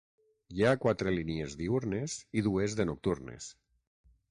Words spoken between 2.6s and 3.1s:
de